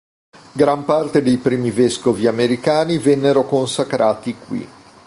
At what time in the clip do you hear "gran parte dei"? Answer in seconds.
0.53-1.37